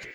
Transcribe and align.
Is 0.00 0.06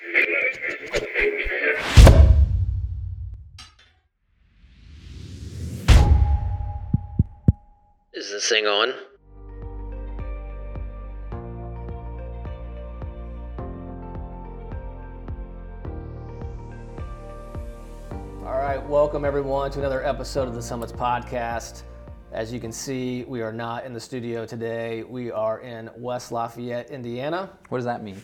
this 8.31 8.47
thing 8.47 8.65
on? 8.65 8.93
All 18.45 18.57
right, 18.57 18.81
welcome 18.87 19.25
everyone 19.25 19.69
to 19.71 19.79
another 19.79 20.01
episode 20.05 20.47
of 20.47 20.55
the 20.55 20.61
Summits 20.61 20.93
Podcast. 20.93 21.83
As 22.31 22.53
you 22.53 22.61
can 22.61 22.71
see, 22.71 23.25
we 23.25 23.41
are 23.41 23.51
not 23.51 23.85
in 23.85 23.91
the 23.91 23.99
studio 23.99 24.45
today. 24.45 25.03
We 25.03 25.29
are 25.29 25.59
in 25.59 25.89
West 25.97 26.31
Lafayette, 26.31 26.89
Indiana. 26.89 27.49
What 27.67 27.79
does 27.79 27.85
that 27.85 28.01
mean? 28.01 28.23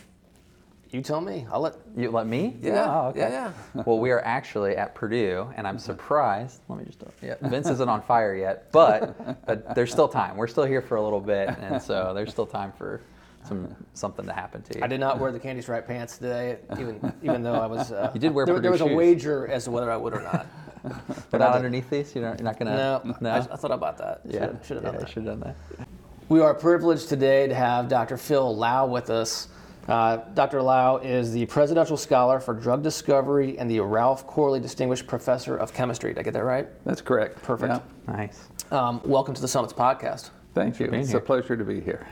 You 0.90 1.02
tell 1.02 1.20
me. 1.20 1.46
I'll 1.52 1.60
let. 1.60 1.74
You 1.96 2.10
let 2.10 2.26
me? 2.26 2.56
Yeah, 2.60 2.84
Oh, 2.88 3.08
okay. 3.08 3.20
yeah, 3.20 3.52
well, 3.86 4.00
we 4.00 4.10
are 4.10 4.20
actually 4.24 4.76
at 4.76 4.94
Purdue, 4.94 5.48
and 5.56 5.66
I'm 5.66 5.78
surprised. 5.90 6.60
Let 6.68 6.80
me 6.80 6.84
just. 6.84 7.02
Yeah, 7.22 7.34
Vince 7.42 7.68
isn't 7.68 7.88
on 7.88 8.02
fire 8.02 8.34
yet, 8.34 8.72
but 8.72 9.46
but 9.46 9.74
there's 9.74 9.92
still 9.92 10.08
time. 10.08 10.36
We're 10.36 10.48
still 10.48 10.64
here 10.64 10.82
for 10.82 10.96
a 10.96 11.02
little 11.02 11.20
bit, 11.20 11.48
and 11.60 11.80
so 11.80 12.12
there's 12.14 12.30
still 12.30 12.46
time 12.46 12.72
for 12.72 13.00
some 13.44 13.74
something 13.94 14.26
to 14.26 14.32
happen 14.32 14.62
to 14.62 14.78
you. 14.78 14.84
I 14.84 14.88
did 14.88 14.98
not 15.00 15.18
wear 15.20 15.30
the 15.30 15.38
candy 15.38 15.62
stripe 15.62 15.86
pants 15.86 16.18
today, 16.18 16.58
even 16.78 17.12
even 17.22 17.42
though 17.44 17.54
I 17.54 17.66
was. 17.66 17.92
Uh, 17.92 18.10
You 18.12 18.20
did 18.20 18.34
wear 18.34 18.44
there, 18.44 18.56
Purdue 18.56 18.62
there 18.62 18.72
was 18.72 18.80
a 18.80 18.86
wager 18.86 19.46
as 19.46 19.64
to 19.64 19.70
whether 19.70 19.90
I 19.92 19.96
would 19.96 20.14
or 20.14 20.22
not. 20.22 20.46
But 21.30 21.38
not 21.38 21.54
underneath 21.54 21.90
these. 21.90 22.14
You're 22.14 22.24
not, 22.24 22.38
you're 22.38 22.44
not 22.44 22.58
gonna. 22.58 22.74
No, 23.04 23.14
No. 23.20 23.30
I, 23.30 23.36
I 23.36 23.56
thought 23.56 23.70
about 23.70 23.98
that. 23.98 24.22
yeah. 24.24 24.48
should 24.62 24.76
have 24.78 24.84
done 24.84 24.94
yeah, 24.94 25.00
that. 25.00 25.08
Should 25.10 25.24
have 25.26 25.38
done 25.38 25.40
that. 25.40 25.86
We 26.30 26.40
are 26.40 26.54
privileged 26.54 27.10
today 27.10 27.46
to 27.48 27.54
have 27.54 27.88
Dr. 27.88 28.16
Phil 28.16 28.56
Low 28.56 28.86
with 28.86 29.10
us. 29.10 29.48
Uh, 29.88 30.18
Dr. 30.34 30.62
Low 30.62 30.98
is 30.98 31.32
the 31.32 31.46
Presidential 31.46 31.96
Scholar 31.96 32.38
for 32.38 32.54
Drug 32.54 32.82
Discovery 32.82 33.58
and 33.58 33.70
the 33.70 33.80
Ralph 33.80 34.26
Corley 34.26 34.60
Distinguished 34.60 35.06
Professor 35.06 35.56
of 35.56 35.74
Chemistry. 35.74 36.12
Did 36.12 36.20
I 36.20 36.22
get 36.22 36.34
that 36.34 36.44
right? 36.44 36.68
That's 36.84 37.00
correct. 37.00 37.42
Perfect. 37.42 37.72
Yeah. 37.72 38.14
Nice. 38.14 38.48
Um, 38.70 39.00
welcome 39.04 39.34
to 39.34 39.40
the 39.40 39.48
Summits 39.48 39.72
Podcast. 39.72 40.30
Thank 40.54 40.78
you. 40.78 40.86
It's 40.86 41.10
here. 41.10 41.18
a 41.18 41.22
pleasure 41.22 41.56
to 41.56 41.64
be 41.64 41.80
here. 41.80 42.06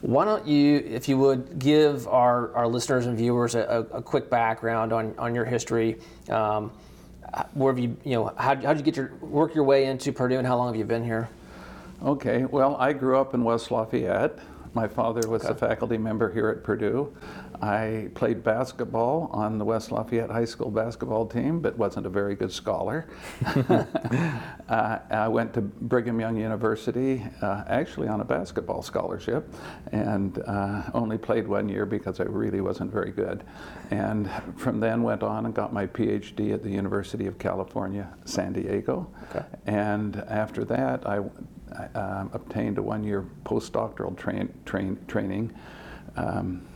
Why 0.00 0.24
don't 0.24 0.46
you, 0.46 0.78
if 0.78 1.08
you 1.08 1.16
would, 1.18 1.58
give 1.58 2.08
our, 2.08 2.52
our 2.54 2.66
listeners 2.66 3.06
and 3.06 3.16
viewers 3.16 3.54
a, 3.54 3.86
a, 3.92 3.98
a 3.98 4.02
quick 4.02 4.28
background 4.28 4.92
on, 4.92 5.14
on 5.16 5.34
your 5.34 5.44
history. 5.44 5.98
Um, 6.28 6.72
where 7.54 7.72
have 7.72 7.78
you, 7.78 7.96
you 8.04 8.14
know, 8.14 8.32
how 8.36 8.56
how'd 8.56 8.76
you 8.76 8.82
get 8.82 8.96
your 8.96 9.14
work 9.20 9.54
your 9.54 9.64
way 9.64 9.86
into 9.86 10.12
Purdue, 10.12 10.38
and 10.38 10.46
how 10.46 10.56
long 10.56 10.66
have 10.66 10.76
you 10.76 10.84
been 10.84 11.04
here? 11.04 11.28
Okay, 12.02 12.44
well, 12.44 12.76
I 12.76 12.92
grew 12.92 13.16
up 13.18 13.32
in 13.32 13.44
West 13.44 13.70
Lafayette. 13.70 14.38
My 14.74 14.88
father 14.88 15.28
was 15.28 15.44
a 15.44 15.54
faculty 15.54 15.98
member 15.98 16.32
here 16.32 16.48
at 16.48 16.64
Purdue. 16.64 17.14
I 17.60 18.08
played 18.14 18.42
basketball 18.42 19.28
on 19.32 19.58
the 19.58 19.64
West 19.64 19.92
Lafayette 19.92 20.30
High 20.30 20.46
School 20.46 20.70
basketball 20.70 21.26
team, 21.26 21.60
but 21.60 21.76
wasn't 21.76 22.06
a 22.06 22.08
very 22.08 22.34
good 22.34 22.50
scholar. 22.50 23.06
uh, 24.68 24.98
I 25.10 25.28
went 25.28 25.52
to 25.54 25.60
Brigham 25.60 26.18
Young 26.18 26.38
University, 26.38 27.22
uh, 27.42 27.64
actually 27.68 28.08
on 28.08 28.22
a 28.22 28.24
basketball 28.24 28.82
scholarship, 28.82 29.52
and 29.92 30.42
uh, 30.46 30.84
only 30.94 31.18
played 31.18 31.46
one 31.46 31.68
year 31.68 31.84
because 31.84 32.18
I 32.18 32.24
really 32.24 32.62
wasn't 32.62 32.90
very 32.90 33.10
good. 33.10 33.44
And 33.90 34.30
from 34.56 34.80
then 34.80 35.02
went 35.02 35.22
on 35.22 35.44
and 35.44 35.54
got 35.54 35.72
my 35.74 35.86
PhD 35.86 36.54
at 36.54 36.62
the 36.62 36.70
University 36.70 37.26
of 37.26 37.38
California, 37.38 38.08
San 38.24 38.54
Diego. 38.54 39.12
Okay. 39.30 39.44
And 39.66 40.16
after 40.28 40.64
that, 40.64 41.06
I, 41.06 41.20
um, 41.94 42.30
obtained 42.32 42.78
a 42.78 42.82
one-year 42.82 43.24
postdoctoral 43.44 44.16
train, 44.16 44.52
train, 44.64 44.98
training, 45.08 45.52
um, 46.16 46.66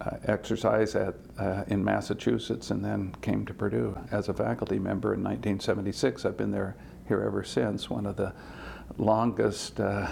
uh, 0.00 0.16
exercise 0.24 0.96
at, 0.96 1.14
uh, 1.38 1.64
in 1.68 1.84
Massachusetts, 1.84 2.70
and 2.70 2.84
then 2.84 3.14
came 3.20 3.46
to 3.46 3.54
Purdue 3.54 3.96
as 4.10 4.28
a 4.28 4.34
faculty 4.34 4.78
member 4.78 5.14
in 5.14 5.22
1976. 5.22 6.24
I've 6.24 6.36
been 6.36 6.50
there 6.50 6.76
here 7.06 7.22
ever 7.22 7.44
since. 7.44 7.88
One 7.88 8.06
of 8.06 8.16
the 8.16 8.32
longest 8.98 9.80
uh, 9.80 10.08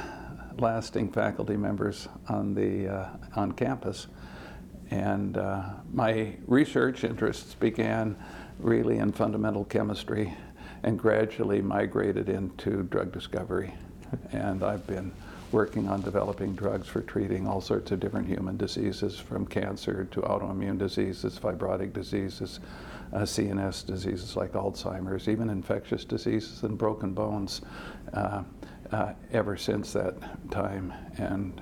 lasting 0.59 1.11
faculty 1.13 1.57
members 1.57 2.09
on 2.29 2.55
the 2.55 2.89
uh, 2.89 3.09
on 3.35 3.53
campus. 3.53 4.07
And 4.91 5.39
uh, 5.39 5.63
my 5.93 6.37
research 6.47 7.05
interests 7.05 7.55
began 7.55 8.17
really 8.59 8.99
in 8.99 9.13
fundamental 9.13 9.65
chemistry 9.65 10.35
and 10.83 10.99
gradually 10.99 11.61
migrated 11.61 12.29
into 12.29 12.83
drug 12.85 13.13
discovery. 13.13 13.75
And 14.33 14.63
I've 14.63 14.87
been 14.87 15.13
working 15.53 15.89
on 15.89 16.01
developing 16.03 16.55
drugs 16.55 16.87
for 16.87 17.01
treating 17.03 17.47
all 17.47 17.61
sorts 17.61 17.91
of 17.91 18.01
different 18.01 18.27
human 18.27 18.57
diseases, 18.57 19.19
from 19.19 19.47
cancer 19.47 20.05
to 20.13 20.21
autoimmune 20.21 20.79
diseases, 20.79 21.39
fibrotic 21.39 21.93
diseases, 21.93 22.61
uh, 23.13 23.21
CNS 23.21 23.85
diseases 23.85 24.37
like 24.37 24.53
Alzheimer's, 24.53 25.29
even 25.29 25.51
infectious 25.51 26.05
diseases 26.05 26.63
and 26.63 26.79
broken 26.79 27.13
bones, 27.13 27.63
uh, 28.13 28.43
uh, 28.93 29.13
ever 29.33 29.57
since 29.57 29.93
that 29.93 30.15
time. 30.51 30.93
And 31.19 31.61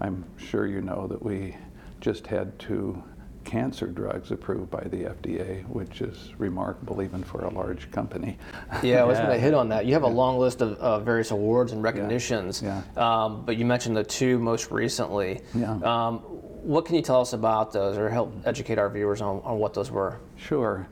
I'm 0.00 0.24
sure 0.36 0.66
you 0.66 0.80
know 0.80 1.06
that 1.08 1.22
we 1.22 1.56
just 2.00 2.26
had 2.26 2.56
two 2.58 3.02
cancer 3.44 3.86
drugs 3.86 4.30
approved 4.30 4.70
by 4.70 4.82
the 4.84 5.04
FDA, 5.04 5.66
which 5.68 6.00
is 6.00 6.30
remarkable 6.38 7.02
even 7.02 7.22
for 7.22 7.44
a 7.44 7.50
large 7.50 7.90
company. 7.90 8.38
Yeah, 8.82 9.02
I 9.02 9.04
was 9.04 9.18
Yeah. 9.18 9.26
going 9.26 9.36
to 9.38 9.40
hit 9.40 9.54
on 9.54 9.68
that. 9.70 9.86
You 9.86 9.92
have 9.94 10.02
a 10.02 10.08
long 10.08 10.38
list 10.38 10.60
of 10.62 10.76
uh, 10.78 11.00
various 11.00 11.30
awards 11.30 11.72
and 11.72 11.82
recognitions, 11.82 12.62
Yeah. 12.62 12.82
Um, 12.96 13.44
but 13.44 13.56
you 13.56 13.64
mentioned 13.64 13.96
the 13.96 14.04
two 14.04 14.38
most 14.38 14.70
recently. 14.70 15.40
Yeah. 15.54 15.72
Um, 15.82 16.18
what 16.20 16.84
can 16.84 16.94
you 16.94 17.02
tell 17.02 17.20
us 17.20 17.32
about 17.32 17.72
those, 17.72 17.98
or 17.98 18.08
help 18.08 18.32
educate 18.44 18.78
our 18.78 18.88
viewers 18.88 19.20
on, 19.20 19.40
on 19.44 19.58
what 19.58 19.74
those 19.74 19.90
were? 19.90 20.20
Sure. 20.36 20.86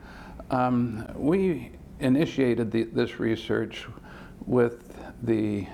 Um, 0.50 1.06
we 1.14 1.70
initiated 2.00 2.70
the, 2.72 2.84
this 2.84 3.20
research 3.20 3.86
with 4.46 4.92
the 5.22 5.66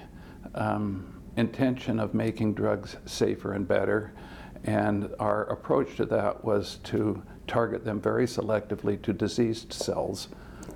um, 0.55 1.23
intention 1.37 1.99
of 1.99 2.13
making 2.15 2.55
drugs 2.55 2.97
safer 3.07 3.53
and 3.55 3.67
better. 3.67 4.13
And 4.67 5.15
our 5.21 5.45
approach 5.45 5.97
to 5.97 6.07
that 6.07 6.45
was 6.45 6.81
to 6.85 7.23
target 7.47 7.85
them 7.85 8.01
very 8.01 8.27
selectively 8.27 9.01
to 9.03 9.13
diseased 9.13 9.73
cells, 9.73 10.29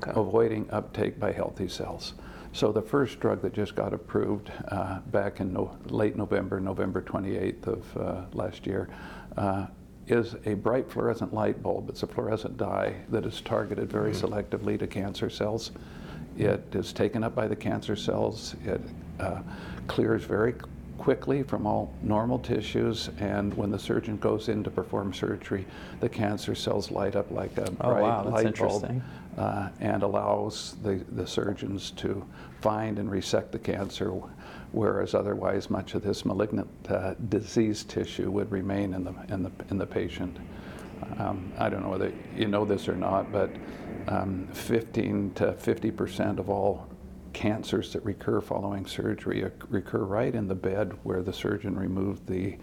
avoiding 0.03 0.71
uptake 0.71 1.19
by 1.19 1.33
healthy 1.33 1.69
cells. 1.69 2.15
So 2.53 2.73
the 2.73 2.83
first 2.83 3.21
drug 3.21 3.43
that 3.43 3.53
just 3.53 3.75
got 3.75 3.93
approved 3.93 4.51
uh, 4.69 5.01
back 5.01 5.41
in 5.41 5.53
no, 5.53 5.77
late 5.87 6.17
November, 6.17 6.61
November 6.61 7.03
28th 7.03 7.67
of 7.67 7.97
uh, 7.97 8.25
last 8.33 8.67
year, 8.67 8.89
uh, 9.37 9.67
is 10.07 10.35
a 10.45 10.55
bright 10.55 10.91
fluorescent 10.91 11.33
light 11.33 11.63
bulb. 11.63 11.89
It's 11.89 12.03
a 12.03 12.07
fluorescent 12.07 12.57
dye 12.57 12.97
that 13.11 13.25
is 13.25 13.41
targeted 13.41 13.91
very 13.91 14.13
selectively 14.13 14.79
to 14.79 14.87
cancer 14.87 15.31
cells. 15.31 15.71
It 16.37 16.65
is 16.75 16.93
taken 16.93 17.23
up 17.23 17.35
by 17.35 17.47
the 17.47 17.57
cancer 17.57 17.95
cells. 17.95 18.57
It 18.65 18.81
uh, 19.21 19.43
clears 19.87 20.25
very 20.25 20.55
quickly 21.01 21.43
from 21.43 21.67
all 21.67 21.91
normal 22.03 22.39
tissues, 22.39 23.09
and 23.19 23.55
when 23.55 23.71
the 23.71 23.79
surgeon 23.79 24.19
goes 24.19 24.51
in 24.51 24.63
to 24.63 24.71
perform 24.71 25.15
surgery, 25.15 25.67
the 26.01 26.09
cancer 26.09 26.55
cells 26.55 26.91
light 26.91 27.17
up 27.17 27.31
like 27.31 27.57
a 27.57 27.71
Oh, 27.81 27.89
bright 27.91 28.03
wow, 28.03 28.25
light 28.29 28.59
bulb 28.59 29.03
uh, 29.39 29.71
and 29.81 30.03
allows 30.03 30.77
the, 30.83 31.03
the 31.13 31.27
surgeons 31.27 31.91
to 31.93 32.23
find 32.61 32.99
and 32.99 33.11
resect 33.11 33.51
the 33.51 33.59
cancer, 33.59 34.11
whereas 34.73 35.15
otherwise 35.15 35.71
much 35.71 35.95
of 35.95 36.03
this 36.03 36.27
malignant 36.27 36.69
uh, 36.91 37.15
disease 37.31 37.83
tissue 37.85 38.31
would 38.31 38.53
remain 38.53 38.93
in 38.93 39.03
the, 39.03 39.15
in 39.31 39.43
the, 39.43 39.51
in 39.71 39.79
the 39.79 39.87
patient. 39.87 40.37
Um, 41.19 41.51
I 41.57 41.71
don't 41.71 41.83
know 41.83 41.89
whether 41.89 42.13
you 42.37 42.47
know 42.47 42.67
this 42.67 42.89
or 42.89 42.95
not, 42.95 43.33
but 43.33 43.51
um, 44.09 44.49
15 44.53 45.33
to 45.37 45.55
50 45.55 45.91
percent 45.93 46.39
of 46.39 46.51
all 46.51 46.90
cancers 47.33 47.93
that 47.93 48.05
recur 48.05 48.41
following 48.41 48.87
surgery 48.87 49.45
recur 49.69 50.05
right 50.05 50.35
in 50.35 50.49
the 50.49 50.55
bed 50.55 50.93
where 51.03 51.23
the 51.23 51.33
surgeon 51.33 51.79
removed 51.79 52.27
the 52.27 52.57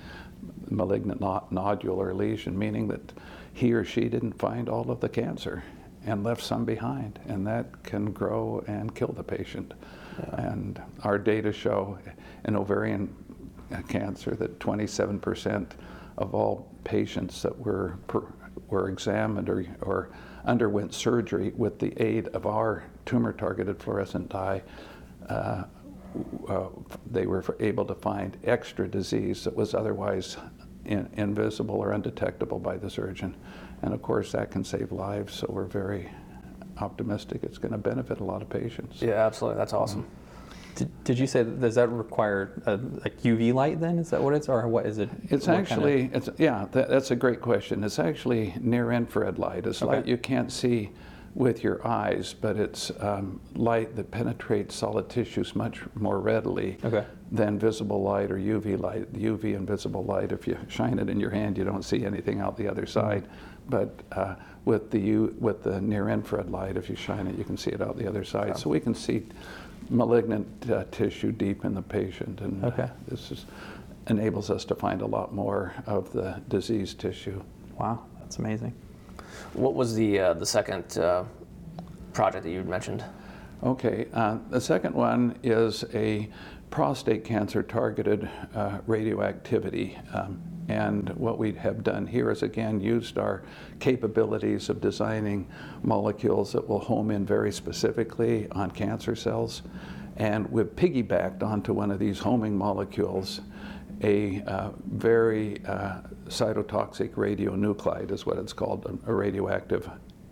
malignant 0.69 1.21
no- 1.21 1.45
nodule 1.51 2.01
or 2.01 2.13
lesion, 2.13 2.57
meaning 2.57 2.87
that 2.87 3.13
he 3.53 3.73
or 3.73 3.83
she 3.83 4.09
didn't 4.09 4.33
find 4.33 4.69
all 4.69 4.91
of 4.91 4.99
the 4.99 5.09
cancer 5.09 5.63
and 6.05 6.23
left 6.23 6.41
some 6.41 6.63
behind, 6.63 7.19
and 7.27 7.45
that 7.45 7.83
can 7.83 8.11
grow 8.11 8.63
and 8.67 8.95
kill 8.95 9.11
the 9.11 9.23
patient. 9.23 9.73
And 10.33 10.81
our 11.03 11.17
data 11.17 11.51
show 11.51 11.99
in 12.45 12.55
ovarian 12.55 13.13
cancer 13.89 14.35
that 14.35 14.59
27% 14.59 15.71
of 16.17 16.33
all 16.33 16.71
patients 16.83 17.41
that 17.41 17.57
were 17.59 17.97
per, 18.07 18.23
were 18.69 18.89
examined 18.89 19.49
or, 19.49 19.65
or 19.81 20.09
underwent 20.45 20.93
surgery 20.93 21.51
with 21.55 21.79
the 21.79 21.93
aid 22.01 22.27
of 22.29 22.45
our 22.45 22.83
tumor-targeted 23.07 23.81
fluorescent 23.81 24.29
dye, 24.29 24.61
uh, 25.29 25.63
uh, 26.47 26.67
they 27.09 27.25
were 27.25 27.43
able 27.59 27.85
to 27.85 27.95
find 27.95 28.37
extra 28.43 28.87
disease 28.87 29.43
that 29.43 29.55
was 29.55 29.73
otherwise 29.73 30.37
in, 30.85 31.09
invisible 31.13 31.75
or 31.75 31.93
undetectable 31.93 32.59
by 32.59 32.77
the 32.77 32.89
surgeon. 32.89 33.35
And 33.81 33.93
of 33.93 34.01
course, 34.01 34.31
that 34.33 34.51
can 34.51 34.63
save 34.63 34.91
lives, 34.91 35.33
so 35.33 35.47
we're 35.49 35.65
very 35.65 36.09
optimistic 36.79 37.43
it's 37.43 37.57
going 37.57 37.71
to 37.71 37.77
benefit 37.77 38.19
a 38.19 38.23
lot 38.23 38.41
of 38.41 38.49
patients. 38.49 39.01
Yeah, 39.01 39.13
absolutely. 39.25 39.57
That's 39.57 39.73
awesome. 39.73 40.05
Did, 40.75 41.03
did 41.03 41.17
you 41.17 41.25
say 41.25 41.41
that, 41.41 41.59
does 41.59 41.73
that 41.73 41.87
require 41.89 42.61
a, 42.67 42.77
like 42.77 43.19
UV 43.21 43.51
light 43.51 43.79
then? 43.79 43.97
Is 43.97 44.11
that 44.11 44.21
what 44.21 44.35
it's 44.35 44.47
or 44.47 44.67
what 44.67 44.85
is 44.85 44.99
it? 44.99 45.09
It's 45.23 45.47
what 45.47 45.55
kind 45.55 45.59
of- 45.59 45.71
actually, 45.71 46.09
it's, 46.13 46.29
yeah, 46.37 46.67
that, 46.71 46.89
that's 46.89 47.09
a 47.09 47.15
great 47.15 47.41
question. 47.41 47.83
It's 47.83 47.97
actually 47.97 48.53
near 48.61 48.91
infrared 48.91 49.39
light. 49.39 49.65
It's 49.65 49.81
light 49.81 50.05
you 50.05 50.17
can't 50.17 50.51
see 50.51 50.91
with 51.37 51.63
your 51.63 51.85
eyes, 51.87 52.33
but 52.33 52.57
it's 52.57 52.91
um, 52.99 53.39
light 53.53 53.95
that 53.95 54.09
penetrates 54.09 54.73
solid 54.73 55.07
tissues 55.07 55.55
much 55.55 55.81
more 55.93 56.19
readily 56.19 56.77
Okay. 56.83 57.05
than 57.31 57.59
visible 57.59 58.01
light 58.01 58.31
or 58.31 58.37
UV 58.37 58.79
light. 58.79 59.13
The 59.13 59.25
UV 59.25 59.55
and 59.55 59.67
visible 59.67 60.03
light, 60.03 60.31
if 60.31 60.47
you 60.47 60.57
shine 60.67 60.97
it 60.97 61.09
in 61.09 61.19
your 61.19 61.29
hand, 61.29 61.55
you 61.55 61.63
don't 61.63 61.83
see 61.83 62.03
anything 62.03 62.39
out 62.39 62.57
the 62.57 62.67
other 62.67 62.87
side. 62.87 63.27
But 63.69 63.93
uh, 64.13 64.33
with 64.65 64.89
the 64.89 64.99
U, 64.99 65.35
with 65.39 65.61
the 65.61 65.79
near 65.79 66.09
infrared 66.09 66.49
light, 66.49 66.75
if 66.75 66.89
you 66.89 66.95
shine 66.95 67.27
it, 67.27 67.37
you 67.37 67.43
can 67.43 67.55
see 67.55 67.69
it 67.69 67.81
out 67.81 67.97
the 67.97 68.07
other 68.07 68.23
side. 68.23 68.57
So 68.57 68.71
we 68.71 68.79
can 68.79 68.95
see 68.95 69.27
malignant 69.91 70.47
uh, 70.71 70.85
tissue 70.89 71.31
deep 71.31 71.65
in 71.65 71.75
the 71.75 71.83
patient, 71.83 72.41
and 72.41 72.63
uh, 72.63 72.67
Okay. 72.69 72.89
this 73.07 73.31
is, 73.31 73.45
enables 74.07 74.49
us 74.49 74.65
to 74.65 74.73
find 74.75 75.01
a 75.03 75.05
lot 75.05 75.35
more 75.35 75.71
of 75.85 76.11
the 76.13 76.41
diseased 76.47 76.99
tissue. 76.99 77.43
wow, 77.77 77.99
that's 78.19 78.37
amazing. 78.39 78.73
What 79.53 79.73
was 79.73 79.95
the 79.95 80.19
uh, 80.19 80.33
the 80.33 80.45
second 80.45 80.97
uh, 80.97 81.23
project 82.13 82.43
that 82.43 82.51
you 82.51 82.63
mentioned? 82.63 83.03
Okay, 83.63 84.07
uh, 84.13 84.37
the 84.49 84.61
second 84.61 84.93
one 84.93 85.37
is 85.41 85.83
a 85.93 86.29
prostate 86.69 87.23
cancer 87.23 87.63
targeted 87.63 88.29
uh, 88.53 88.79
radioactivity. 88.85 89.97
Um, 90.13 90.41
and 90.67 91.09
what 91.11 91.37
we 91.37 91.53
have 91.53 91.83
done 91.83 92.05
here 92.05 92.29
is 92.29 92.43
again 92.43 92.81
used 92.81 93.17
our 93.17 93.43
capabilities 93.79 94.69
of 94.69 94.81
designing 94.81 95.47
molecules 95.81 96.51
that 96.51 96.67
will 96.67 96.79
home 96.79 97.09
in 97.09 97.25
very 97.25 97.51
specifically 97.51 98.47
on 98.51 98.69
cancer 98.71 99.15
cells. 99.15 99.61
And 100.17 100.49
we've 100.51 100.65
piggybacked 100.65 101.41
onto 101.41 101.73
one 101.73 101.89
of 101.89 101.99
these 101.99 102.19
homing 102.19 102.57
molecules 102.57 103.41
a 104.03 104.43
uh, 104.47 104.69
very 104.85 105.63
uh, 105.65 106.01
cytotoxic 106.27 107.11
radionuclide, 107.11 108.11
is 108.11 108.25
what 108.25 108.37
it's 108.37 108.53
called, 108.53 108.85
a, 108.85 109.11
a 109.11 109.13
radioactive 109.13 109.89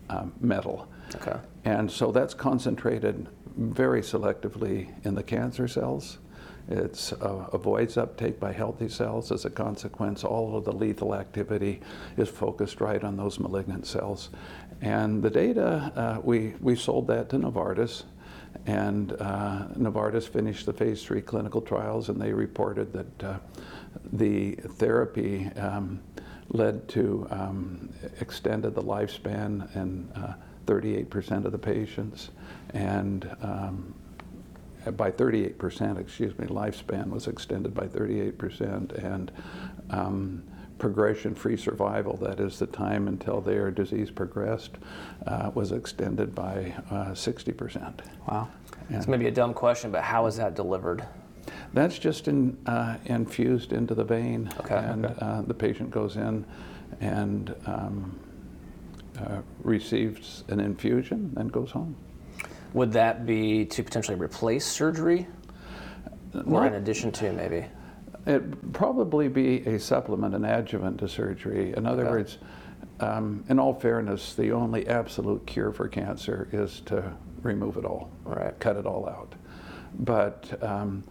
um, 0.10 0.34
metal. 0.40 0.88
Okay. 1.16 1.38
And 1.64 1.90
so 1.90 2.12
that's 2.12 2.34
concentrated 2.34 3.28
very 3.58 4.02
selectively 4.02 4.94
in 5.06 5.16
the 5.16 5.24
cancer 5.24 5.68
cells. 5.68 6.20
It 6.68 7.14
uh, 7.22 7.46
avoids 7.54 7.96
uptake 7.98 8.40
by 8.40 8.52
healthy 8.52 8.90
cells. 8.90 9.32
As 9.32 9.46
a 9.46 9.50
consequence, 9.50 10.24
all 10.24 10.58
of 10.58 10.66
the 10.66 10.72
lethal 10.72 11.14
activity 11.14 11.80
is 12.18 12.28
focused 12.28 12.82
right 12.82 13.04
on 13.04 13.18
those 13.18 13.40
malignant 13.40 13.86
cells. 13.86 14.30
And 14.82 15.22
the 15.22 15.30
data, 15.30 15.92
uh, 15.96 16.22
we, 16.24 16.56
we 16.60 16.76
sold 16.76 17.08
that 17.08 17.30
to 17.30 17.38
Novartis. 17.38 18.04
And 18.66 19.14
uh, 19.14 19.68
Novartis 19.78 20.28
finished 20.28 20.66
the 20.66 20.74
phase 20.74 21.04
three 21.04 21.22
clinical 21.22 21.62
trials, 21.62 22.10
and 22.10 22.20
they 22.20 22.34
reported 22.34 22.92
that 22.94 23.24
uh, 23.24 23.38
the 24.14 24.56
therapy 24.56 25.48
um, 25.58 26.00
led 26.50 26.88
to 26.90 27.28
um, 27.32 27.90
extended 28.20 28.76
the 28.76 28.82
lifespan 28.82 29.74
in 29.76 30.10
uh, 30.16 30.34
38% 30.66 31.46
of 31.46 31.52
the 31.52 31.58
patients, 31.58 32.30
and 32.74 33.30
um, 33.42 33.94
by 34.92 35.12
38%, 35.12 36.00
excuse 36.00 36.38
me, 36.38 36.48
lifespan 36.48 37.10
was 37.10 37.28
extended 37.28 37.74
by 37.74 37.88
38%, 37.88 39.04
and 39.04 39.32
um, 39.90 40.44
progression-free 40.78 41.58
survival, 41.58 42.18
that 42.18 42.40
is 42.40 42.60
the 42.60 42.68
time 42.68 43.08
until 43.08 43.42
their 43.42 43.72
disease 43.72 44.12
progressed, 44.12 44.72
uh, 45.28 45.52
was 45.54 45.72
extended 45.72 46.36
by 46.36 46.74
uh, 46.92 47.06
60%. 47.12 47.94
Wow. 48.28 48.48
It's 48.90 49.08
maybe 49.08 49.28
a 49.28 49.32
dumb 49.32 49.54
question, 49.54 49.92
but 49.92 50.04
how 50.04 50.26
is 50.26 50.38
that 50.38 50.56
delivered? 50.56 51.06
That's 51.74 51.98
just 51.98 52.28
in, 52.28 52.58
uh, 52.66 52.98
infused 53.06 53.74
into 53.74 53.96
the 53.96 54.04
vein, 54.04 54.50
Okay. 54.60 54.76
and 54.76 55.06
Okay. 55.06 55.16
Uh, 55.20 55.42
the 55.42 55.54
patient 55.54 55.92
goes 55.92 56.18
in 56.18 56.46
and 57.02 57.54
um, 57.66 58.20
uh, 59.20 59.42
receives 59.64 60.44
an 60.50 60.60
infusion, 60.60 61.34
and 61.38 61.52
goes 61.52 61.72
home. 61.72 61.96
Would 62.74 62.92
that 62.94 63.26
be 63.26 63.66
to 63.66 63.84
potentially 63.84 64.18
replace 64.18 64.66
surgery, 64.66 65.28
or 66.34 66.44
Not- 66.44 66.68
in 66.68 66.74
addition 66.74 67.12
to 67.14 67.32
maybe? 67.32 67.66
It'd 68.26 68.74
probably 68.74 69.28
be 69.28 69.66
a 69.68 69.80
supplement, 69.80 70.34
an 70.34 70.46
adjuvant 70.46 71.00
to 71.00 71.08
surgery. 71.08 71.74
In 71.76 71.86
other 71.86 72.04
Okay. 72.04 72.12
words, 72.12 72.38
um, 73.00 73.44
in 73.50 73.60
all 73.60 73.74
fairness, 73.74 74.34
the 74.34 74.52
only 74.52 74.88
absolute 74.88 75.46
cure 75.46 75.72
for 75.72 75.88
cancer 75.88 76.48
is 76.52 76.82
to 76.82 77.12
remove 77.44 77.78
it 77.78 77.86
all, 77.86 78.10
Right. 78.24 78.58
cut 78.60 78.78
it 78.78 78.86
all 78.88 79.08
out. 79.08 79.36
But 80.00 80.62
um, 80.64 81.04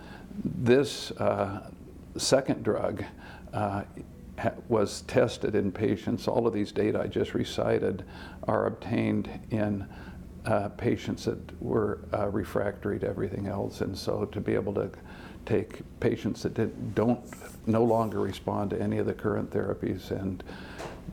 this 0.44 1.12
uh, 1.12 1.70
second 2.16 2.64
drug 2.64 3.04
uh, 3.52 3.82
ha- 4.38 4.50
was 4.68 5.02
tested 5.02 5.54
in 5.54 5.70
patients. 5.70 6.26
All 6.26 6.46
of 6.48 6.52
these 6.52 6.72
data 6.72 7.00
I 7.00 7.06
just 7.06 7.34
recited 7.34 8.04
are 8.48 8.66
obtained 8.66 9.28
in 9.50 9.86
uh, 10.46 10.68
patients 10.70 11.24
that 11.26 11.62
were 11.62 12.00
uh, 12.12 12.28
refractory 12.28 12.98
to 12.98 13.08
everything 13.08 13.46
else. 13.46 13.80
And 13.80 13.96
so 13.96 14.24
to 14.26 14.40
be 14.40 14.54
able 14.54 14.74
to 14.74 14.90
take 15.46 15.80
patients 16.00 16.42
that 16.42 16.54
did, 16.54 16.94
don't 16.94 17.20
no 17.66 17.82
longer 17.84 18.20
respond 18.20 18.70
to 18.70 18.80
any 18.80 18.98
of 18.98 19.06
the 19.06 19.12
current 19.12 19.50
therapies 19.50 20.10
and 20.10 20.42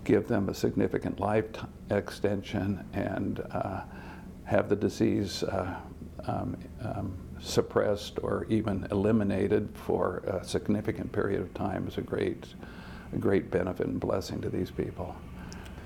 give 0.03 0.27
them 0.27 0.49
a 0.49 0.53
significant 0.53 1.19
life 1.19 1.45
extension 1.89 2.83
and 2.93 3.41
uh, 3.51 3.81
have 4.45 4.69
the 4.69 4.75
disease 4.75 5.43
uh, 5.43 5.75
um, 6.25 6.57
um, 6.81 7.17
suppressed 7.39 8.19
or 8.21 8.45
even 8.49 8.87
eliminated 8.91 9.69
for 9.73 10.17
a 10.27 10.43
significant 10.43 11.11
period 11.11 11.41
of 11.41 11.53
time 11.53 11.87
is 11.87 11.97
a 11.97 12.01
great, 12.01 12.45
a 13.13 13.17
great 13.17 13.49
benefit 13.49 13.87
and 13.87 13.99
blessing 13.99 14.41
to 14.41 14.49
these 14.49 14.69
people. 14.69 15.15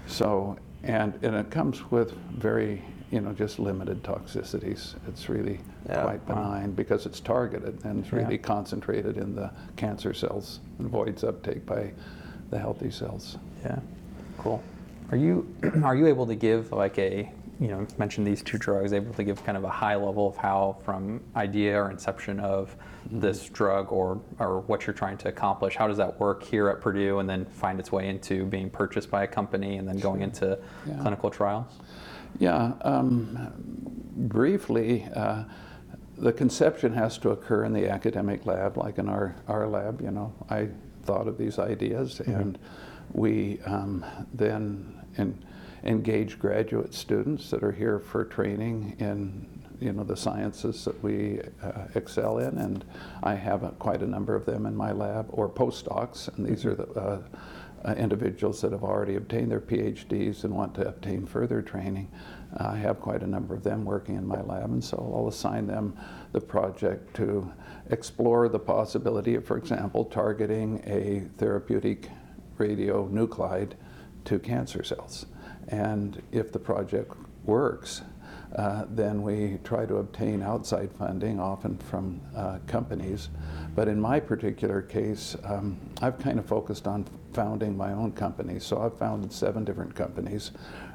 So, 0.08 0.58
and, 0.84 1.18
and 1.24 1.36
it 1.36 1.50
comes 1.50 1.90
with 1.92 2.12
very, 2.32 2.84
you 3.16 3.22
know, 3.22 3.32
just 3.32 3.60
limited 3.60 4.04
toxicities. 4.04 4.94
It's 5.08 5.30
really 5.30 5.62
Yeah, 5.88 6.04
quite 6.04 6.26
benign 6.28 6.74
because 6.74 7.06
it's 7.06 7.22
targeted 7.22 7.80
and 7.86 8.04
it's 8.04 8.12
really 8.12 8.36
Yeah. 8.36 8.42
concentrated 8.42 9.16
in 9.18 9.36
the 9.36 9.52
cancer 9.78 10.14
cells 10.14 10.60
and 10.78 10.88
avoids 10.88 11.24
uptake 11.24 11.66
by 11.66 11.94
the 12.50 12.60
healthy 12.60 12.92
cells. 12.92 13.38
Yeah. 13.64 13.80
Cool. 14.38 14.62
Are 15.12 15.18
you 15.18 15.48
are 15.84 15.96
you 15.96 16.08
able 16.08 16.28
to 16.28 16.36
give 16.36 16.74
like 16.74 17.00
a 17.00 17.32
you 17.58 17.70
know 17.70 17.88
mention 17.98 18.26
these 18.26 18.44
two 18.44 18.58
drugs 18.58 18.92
able 18.92 19.14
to 19.14 19.24
give 19.24 19.42
kind 19.46 19.58
of 19.58 19.64
a 19.64 19.70
high 19.70 19.96
level 19.96 20.28
of 20.28 20.36
how 20.36 20.76
from 20.84 21.22
idea 21.38 21.82
or 21.82 21.90
inception 21.90 22.42
of 22.42 22.76
mm-hmm. 22.76 23.22
this 23.22 23.48
drug 23.48 23.94
or 23.94 24.20
or 24.40 24.60
what 24.60 24.86
you're 24.86 24.94
trying 24.94 25.16
to 25.20 25.30
accomplish 25.30 25.78
how 25.78 25.88
does 25.88 25.96
that 25.96 26.20
work 26.20 26.44
here 26.44 26.68
at 26.68 26.82
Purdue 26.82 27.20
and 27.20 27.30
then 27.30 27.46
find 27.46 27.80
its 27.80 27.94
way 27.94 28.10
into 28.10 28.46
being 28.46 28.70
purchased 28.70 29.10
by 29.10 29.24
a 29.24 29.28
company 29.28 29.78
and 29.78 29.88
then 29.88 30.00
going 30.00 30.22
into 30.22 30.60
Yeah. 30.86 30.98
clinical 31.02 31.30
trials? 31.30 31.80
Yeah, 32.40 32.74
um, 32.82 33.54
briefly, 34.16 35.08
uh, 35.16 35.44
the 36.18 36.34
conception 36.34 36.94
has 36.94 37.18
to 37.20 37.32
occur 37.32 37.66
in 37.66 37.74
the 37.74 37.90
academic 37.90 38.46
lab, 38.46 38.78
like 38.78 38.98
in 38.98 39.10
our, 39.10 39.36
our 39.48 39.68
lab. 39.68 40.02
You 40.02 40.12
know, 40.12 40.34
I 40.50 40.70
thought 41.04 41.28
of 41.28 41.38
these 41.38 41.60
ideas, 41.60 42.20
and 42.22 42.58
we 43.14 43.60
um, 43.66 44.06
then 44.34 45.02
en- 45.18 45.44
engage 45.84 46.40
graduate 46.40 46.94
students 46.94 47.50
that 47.52 47.64
are 47.64 47.72
here 47.72 48.00
for 48.00 48.26
training 48.26 48.96
in 49.00 49.48
you 49.80 49.92
know 49.92 50.04
the 50.04 50.16
sciences 50.16 50.86
that 50.86 51.02
we 51.04 51.42
uh, 51.62 51.84
excel 51.96 52.40
in, 52.40 52.58
and 52.58 52.86
I 53.24 53.36
have 53.36 53.64
a, 53.64 53.70
quite 53.72 54.02
a 54.02 54.08
number 54.08 54.36
of 54.36 54.46
them 54.46 54.66
in 54.66 54.76
my 54.76 54.92
lab, 54.92 55.28
or 55.30 55.50
postdocs, 55.50 56.36
and 56.36 56.46
these 56.46 56.66
are 56.66 56.76
the 56.76 56.88
uh, 57.00 57.22
uh, 57.86 57.94
individuals 57.94 58.62
that 58.62 58.72
have 58.72 58.84
already 58.84 59.16
obtained 59.16 59.52
their 59.52 59.62
PhDs 59.62 60.44
and 60.44 60.56
want 60.56 60.74
to 60.76 60.88
obtain 60.88 61.26
further 61.26 61.62
training. 61.62 62.10
Uh, 62.60 62.70
I 62.70 62.78
have 62.78 63.00
quite 63.00 63.22
a 63.22 63.28
number 63.28 63.54
of 63.54 63.64
them 63.64 63.86
working 63.86 64.16
in 64.16 64.26
my 64.26 64.42
lab, 64.42 64.72
and 64.72 64.84
so 64.84 64.98
I'll 65.16 65.28
assign 65.28 65.68
them 65.68 65.98
the 66.32 66.42
project 66.42 67.16
to 67.18 67.52
explore 67.90 68.50
the 68.50 68.60
possibility 68.60 69.36
of, 69.36 69.46
for 69.46 69.58
example, 69.58 70.06
targeting 70.06 70.82
a 70.86 71.28
therapeutic 71.38 72.10
radionuclide 72.58 73.74
to 74.26 74.40
cancer 74.40 74.84
cells. 74.84 75.28
And 75.68 76.22
if 76.32 76.52
the 76.52 76.60
project 76.60 77.14
works, 77.44 78.02
uh, 78.56 78.86
then 78.90 79.22
we 79.22 79.60
try 79.64 79.86
to 79.86 79.98
obtain 79.98 80.42
outside 80.42 80.90
funding, 80.98 81.40
often 81.40 81.78
from 81.78 82.22
uh, 82.36 82.60
companies. 82.68 83.30
But 83.76 83.88
in 83.88 84.00
my 84.00 84.20
particular 84.20 84.82
case, 84.82 85.36
um, 85.44 85.78
I've 86.02 86.18
kind 86.20 86.40
of 86.40 86.46
focused 86.46 86.88
on 86.88 87.06
founding 87.34 87.76
my 87.76 87.92
own 87.92 88.14
company. 88.14 88.60
So 88.60 88.82
I've 88.82 88.98
founded 88.98 89.34
seven 89.34 89.66
different 89.66 89.94
companies, 89.94 90.52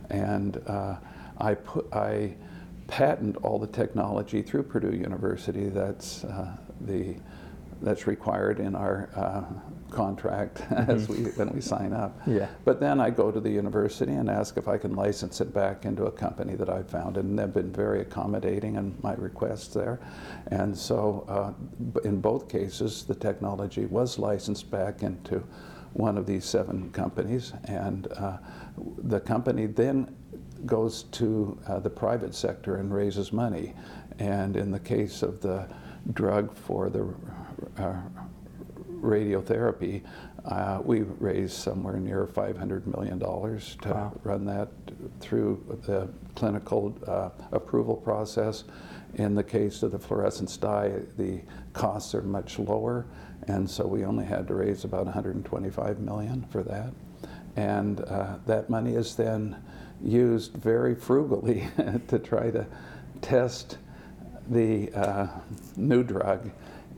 and 0.09 0.61
uh, 0.67 0.97
I 1.38 1.55
put 1.55 1.93
I 1.93 2.35
patent 2.88 3.37
all 3.43 3.59
the 3.59 3.67
technology 3.67 4.43
through 4.43 4.64
Purdue 4.64 4.97
University. 4.97 5.69
That's 5.69 6.25
uh, 6.25 6.57
the 6.81 7.17
that's 7.83 8.07
required 8.07 8.61
in 8.61 8.75
our 8.75 9.09
uh, 9.15 9.71
contract 9.91 10.61
as 10.71 11.09
we 11.09 11.17
when 11.33 11.51
we 11.51 11.61
sign 11.61 11.93
up. 11.93 12.21
Yeah. 12.27 12.49
But 12.65 12.81
then 12.81 13.01
I 13.01 13.11
go 13.11 13.31
to 13.31 13.41
the 13.41 13.51
university 13.51 14.13
and 14.13 14.31
ask 14.31 14.57
if 14.57 14.69
I 14.69 14.79
can 14.79 14.95
license 14.95 15.41
it 15.41 15.53
back 15.53 15.85
into 15.85 16.05
a 16.05 16.13
company 16.13 16.55
that 16.57 16.69
I've 16.69 16.89
founded, 16.89 17.25
and 17.25 17.39
they've 17.39 17.53
been 17.53 17.73
very 17.73 18.01
accommodating 18.01 18.77
in 18.77 18.97
my 19.03 19.15
requests 19.15 19.75
there. 19.75 20.01
And 20.49 20.77
so, 20.77 21.25
uh, 21.29 22.01
in 22.05 22.21
both 22.21 22.49
cases, 22.49 23.05
the 23.05 23.15
technology 23.15 23.87
was 23.87 24.19
licensed 24.19 24.71
back 24.71 25.03
into 25.03 25.43
one 25.93 26.17
of 26.17 26.27
these 26.27 26.45
seven 26.45 26.91
companies, 26.93 27.53
and 27.65 28.07
uh, 28.13 28.39
the 28.99 29.21
company 29.21 29.67
then 29.67 30.15
goes 30.67 31.05
to 31.05 31.59
uh, 31.67 31.81
the 31.81 31.91
private 31.91 32.35
sector 32.35 32.77
and 32.77 32.93
raises 32.95 33.33
money. 33.33 33.75
And 34.19 34.57
in 34.57 34.71
the 34.71 34.79
case 34.79 35.23
of 35.23 35.41
the 35.41 35.67
drug 36.13 36.55
for 36.55 36.91
the 36.91 37.15
radiotherapy, 39.00 40.02
uh, 40.45 40.81
we 40.83 41.02
raised 41.02 41.55
somewhere 41.55 41.97
near 41.97 42.26
$500 42.26 42.87
million 42.87 43.19
to 43.19 44.12
run 44.23 44.45
that 44.47 44.69
through 45.21 45.62
the 45.87 46.09
clinical 46.35 46.95
uh, 47.07 47.31
approval 47.52 47.97
process. 47.97 48.64
In 49.14 49.35
the 49.35 49.45
case 49.45 49.83
of 49.83 49.93
the 49.93 49.99
fluorescence 49.99 50.57
dye, 50.57 51.00
the 51.19 51.40
costs 51.73 52.14
are 52.14 52.23
much 52.23 52.59
lower, 52.59 53.07
and 53.49 53.69
so 53.69 53.87
we 53.87 54.05
only 54.05 54.25
had 54.25 54.47
to 54.49 54.55
raise 54.55 54.85
about 54.85 55.05
125 55.05 56.00
million 56.00 56.47
for 56.50 56.62
that. 56.62 56.93
And 57.57 58.00
uh, 58.02 58.38
that 58.47 58.71
money 58.71 58.95
is 58.95 59.17
then 59.17 59.57
used 60.02 60.55
very 60.55 60.95
frugally 60.95 61.69
to 62.09 62.19
try 62.19 62.50
to 62.50 62.67
test 63.21 63.79
the 64.49 64.90
uh, 64.93 65.26
new 65.76 66.02
drug 66.02 66.50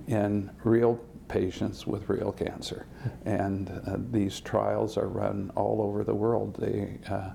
in 0.07 0.51
real 0.65 1.01
patients 1.29 1.87
with 1.87 2.09
real 2.09 2.33
cancer. 2.33 2.87
And 3.25 3.71
uh, 3.87 3.97
these 4.11 4.41
trials 4.41 4.97
are 4.97 5.09
run 5.09 5.51
all 5.57 5.81
over 5.81 6.05
the 6.05 6.15
world. 6.15 6.57
They, 6.59 6.99
uh, 7.09 7.31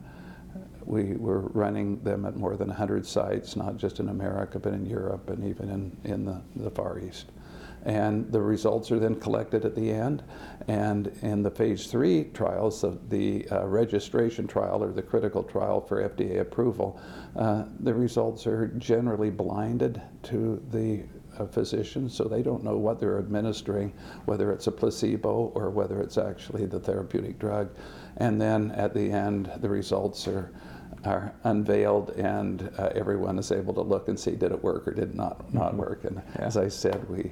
we 0.85 1.15
were 1.15 1.41
running 1.49 2.01
them 2.03 2.25
at 2.25 2.37
more 2.37 2.55
than 2.55 2.69
100 2.69 3.05
sites, 3.05 3.55
not 3.55 3.77
just 3.77 3.99
in 3.99 4.09
America, 4.09 4.59
but 4.59 4.73
in 4.73 4.85
Europe 4.85 5.29
and 5.29 5.43
even 5.43 5.69
in, 5.69 6.11
in 6.11 6.25
the, 6.25 6.41
the 6.55 6.69
Far 6.69 6.99
East. 6.99 7.31
And 7.83 8.31
the 8.31 8.41
results 8.41 8.91
are 8.91 8.99
then 8.99 9.15
collected 9.15 9.65
at 9.65 9.75
the 9.75 9.89
end. 9.89 10.23
And 10.67 11.07
in 11.21 11.41
the 11.41 11.51
phase 11.51 11.87
three 11.87 12.25
trials, 12.33 12.81
the, 12.81 12.97
the 13.09 13.47
uh, 13.49 13.65
registration 13.65 14.47
trial 14.47 14.83
or 14.83 14.91
the 14.91 15.01
critical 15.01 15.43
trial 15.43 15.81
for 15.81 16.07
FDA 16.07 16.39
approval, 16.39 16.99
uh, 17.35 17.65
the 17.79 17.93
results 17.93 18.45
are 18.45 18.67
generally 18.77 19.29
blinded 19.29 20.01
to 20.23 20.61
the 20.71 21.03
physicians, 21.45 22.15
so 22.15 22.23
they 22.23 22.41
don't 22.41 22.63
know 22.63 22.77
what 22.77 22.99
they're 22.99 23.19
administering, 23.19 23.93
whether 24.25 24.51
it's 24.51 24.67
a 24.67 24.71
placebo 24.71 25.51
or 25.55 25.69
whether 25.69 26.01
it's 26.01 26.17
actually 26.17 26.65
the 26.65 26.79
therapeutic 26.79 27.37
drug. 27.39 27.69
And 28.17 28.41
then 28.41 28.71
at 28.71 28.93
the 28.93 29.11
end, 29.11 29.51
the 29.57 29.69
results 29.69 30.27
are 30.27 30.51
are 31.05 31.33
unveiled 31.43 32.09
and 32.11 32.71
uh, 32.77 32.89
everyone 32.95 33.37
is 33.37 33.51
able 33.51 33.73
to 33.73 33.81
look 33.81 34.07
and 34.07 34.19
see 34.19 34.31
did 34.31 34.51
it 34.51 34.63
work 34.63 34.87
or 34.87 34.91
did 34.91 35.09
it 35.09 35.15
not 35.15 35.53
not 35.53 35.75
work. 35.75 36.03
And 36.05 36.21
as 36.35 36.57
I 36.57 36.67
said, 36.67 37.07
we 37.07 37.31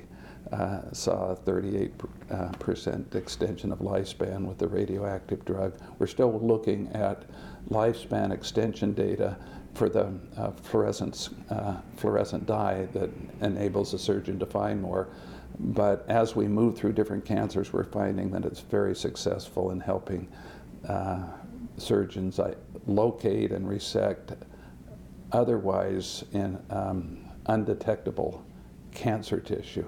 uh, 0.51 0.81
saw 0.91 1.31
a 1.31 1.35
38 1.35 1.91
uh, 2.29 2.49
percent 2.59 3.15
extension 3.15 3.71
of 3.71 3.79
lifespan 3.79 4.45
with 4.45 4.57
the 4.57 4.67
radioactive 4.67 5.43
drug. 5.45 5.73
We're 5.99 6.07
still 6.07 6.39
looking 6.39 6.87
at 6.93 7.23
lifespan 7.69 8.31
extension 8.31 8.93
data 8.93 9.37
for 9.75 9.89
the 9.89 10.11
uh, 10.37 10.51
fluorescence, 10.51 11.29
uh, 11.49 11.75
fluorescent 11.97 12.45
dye 12.45 12.87
that 12.93 13.09
enables 13.41 13.91
the 13.91 13.99
surgeon 13.99 14.39
to 14.39 14.45
find 14.45 14.81
more. 14.81 15.09
But 15.59 16.05
as 16.09 16.35
we 16.35 16.47
move 16.47 16.77
through 16.77 16.93
different 16.93 17.25
cancers, 17.25 17.71
we're 17.71 17.83
finding 17.83 18.31
that 18.31 18.45
it's 18.45 18.61
very 18.61 18.95
successful 18.95 19.71
in 19.71 19.79
helping 19.79 20.27
uh, 20.87 21.23
surgeons 21.77 22.39
uh, 22.39 22.55
locate 22.87 23.51
and 23.51 23.67
resect 23.67 24.33
otherwise 25.31 26.23
in 26.31 26.57
um, 26.69 27.17
undetectable 27.47 28.43
cancer 28.91 29.39
tissue. 29.39 29.87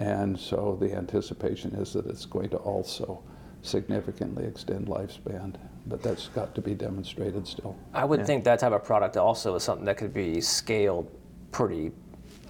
And 0.00 0.38
so 0.38 0.76
the 0.80 0.94
anticipation 0.94 1.74
is 1.74 1.92
that 1.92 2.06
it's 2.06 2.26
going 2.26 2.50
to 2.50 2.58
also 2.58 3.22
significantly 3.62 4.44
extend 4.44 4.88
lifespan, 4.88 5.54
but 5.86 6.02
that's 6.02 6.28
got 6.28 6.54
to 6.54 6.60
be 6.60 6.74
demonstrated 6.74 7.46
still. 7.46 7.76
I 7.92 8.04
would 8.04 8.26
think 8.26 8.44
that 8.44 8.60
type 8.60 8.72
of 8.72 8.84
product 8.84 9.16
also 9.16 9.54
is 9.56 9.62
something 9.62 9.84
that 9.86 9.96
could 9.96 10.14
be 10.14 10.40
scaled 10.40 11.10
pretty 11.50 11.92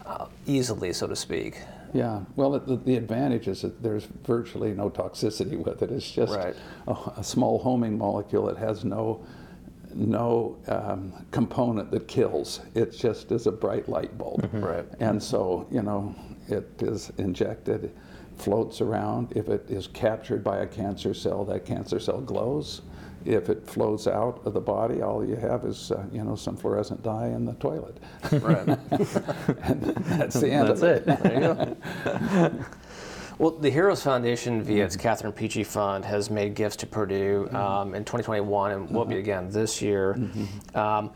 uh, 0.05 0.27
easily, 0.47 0.93
so 0.93 1.07
to 1.07 1.17
speak. 1.17 1.59
Yeah, 1.95 2.21
well, 2.37 2.59
the, 2.59 2.77
the 2.77 2.97
advantage 2.97 3.49
is 3.49 3.62
that 3.62 3.83
there's 3.83 4.05
virtually 4.25 4.73
no 4.73 4.89
toxicity 4.89 5.62
with 5.62 5.83
it. 5.83 5.91
It's 5.91 6.11
just 6.11 6.35
Right. 6.35 6.55
a, 6.89 6.97
a 7.19 7.25
small 7.25 7.59
homing 7.59 7.99
molecule. 7.99 8.49
It 8.49 8.57
has 8.59 8.85
no 8.85 9.25
no 9.95 10.57
um, 10.69 11.12
component 11.33 11.91
that 11.91 12.09
kills. 12.09 12.61
It 12.75 12.93
just 12.93 13.31
is 13.31 13.47
a 13.47 13.53
bright 13.53 13.91
light 13.91 14.17
bulb. 14.17 14.49
Right. 14.53 14.87
And 15.01 15.23
so, 15.23 15.67
you 15.71 15.83
know, 15.83 16.15
it 16.49 16.67
is 16.83 17.12
injected, 17.19 17.93
floats 18.37 18.81
around. 18.81 19.33
If 19.37 19.51
it 19.51 19.67
is 19.69 19.89
captured 19.89 20.43
by 20.43 20.61
a 20.61 20.67
cancer 20.67 21.12
cell, 21.12 21.45
that 21.45 21.67
cancer 21.67 22.01
cell 22.01 22.23
glows. 22.23 22.81
If 23.25 23.49
it 23.49 23.67
flows 23.67 24.07
out 24.07 24.41
of 24.45 24.55
the 24.55 24.61
body, 24.61 25.02
all 25.02 25.25
you 25.25 25.37
have 25.37 25.64
is, 25.64 25.91
uh, 25.91 26.05
you 26.12 26.23
know, 26.25 26.35
some 26.35 26.57
fluorescent 26.57 27.02
dye 27.02 27.29
in 27.29 27.45
the 27.45 27.55
toilet. 27.55 27.97
Right. 28.31 28.67
and 29.62 29.83
that's 30.07 30.41
the 30.41 30.50
end 30.50 30.69
That's 30.69 30.83
of 30.83 30.88
it. 30.88 31.09
it. 31.09 31.23
There 31.23 31.35
you 31.35 31.41
go. 31.41 32.64
Well, 33.38 33.50
the 33.50 33.71
Heroes 33.71 34.02
Foundation, 34.02 34.62
via 34.62 34.85
its 34.85 34.95
Catherine 34.95 35.33
Peachey 35.33 35.67
Fund, 35.67 36.05
has 36.05 36.31
made 36.31 36.55
gifts 36.55 36.76
to 36.76 36.87
Purdue 36.87 37.49
um, 37.52 37.95
in 37.95 38.05
2021 38.05 38.71
and 38.71 38.91
will 38.91 39.05
be 39.05 39.19
again 39.19 39.50
this 39.50 39.83
year. 39.83 40.17
Um, 40.75 41.11